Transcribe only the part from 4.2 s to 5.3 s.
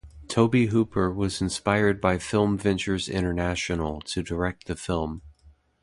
direct the film.